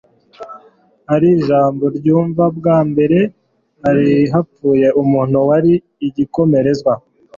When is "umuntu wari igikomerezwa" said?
5.01-6.93